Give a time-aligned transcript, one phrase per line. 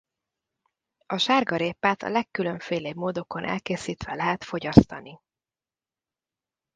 [1.05, 5.19] A sárgarépát a legkülönfélébb módokon elkészítve lehet fogyasztani.